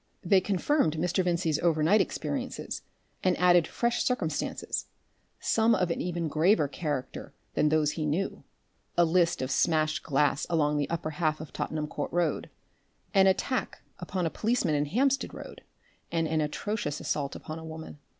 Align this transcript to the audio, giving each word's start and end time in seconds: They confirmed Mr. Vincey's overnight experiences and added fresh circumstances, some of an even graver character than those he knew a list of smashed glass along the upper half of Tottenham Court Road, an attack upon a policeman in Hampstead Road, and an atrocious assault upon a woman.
They 0.23 0.41
confirmed 0.41 0.95
Mr. 0.97 1.23
Vincey's 1.23 1.59
overnight 1.59 2.01
experiences 2.01 2.81
and 3.23 3.37
added 3.37 3.67
fresh 3.67 4.03
circumstances, 4.03 4.87
some 5.39 5.75
of 5.75 5.91
an 5.91 6.01
even 6.01 6.27
graver 6.27 6.67
character 6.67 7.35
than 7.53 7.69
those 7.69 7.91
he 7.91 8.07
knew 8.07 8.43
a 8.97 9.05
list 9.05 9.43
of 9.43 9.51
smashed 9.51 10.01
glass 10.01 10.47
along 10.49 10.77
the 10.79 10.89
upper 10.89 11.11
half 11.11 11.39
of 11.39 11.53
Tottenham 11.53 11.85
Court 11.85 12.11
Road, 12.11 12.49
an 13.13 13.27
attack 13.27 13.83
upon 13.99 14.25
a 14.25 14.31
policeman 14.31 14.73
in 14.73 14.85
Hampstead 14.87 15.35
Road, 15.35 15.61
and 16.11 16.27
an 16.27 16.41
atrocious 16.41 16.99
assault 16.99 17.35
upon 17.35 17.59
a 17.59 17.63
woman. 17.63 17.99